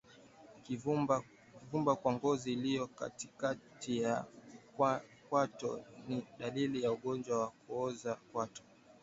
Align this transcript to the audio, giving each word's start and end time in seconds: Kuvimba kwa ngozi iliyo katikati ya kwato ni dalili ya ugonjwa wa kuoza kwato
Kuvimba 1.61 1.95
kwa 1.95 2.11
ngozi 2.13 2.53
iliyo 2.53 2.85
katikati 2.87 4.01
ya 4.01 4.25
kwato 5.29 5.71
ni 6.07 6.25
dalili 6.39 6.83
ya 6.83 6.91
ugonjwa 6.91 7.37
wa 7.39 7.49
kuoza 7.67 8.11
kwato 8.31 8.63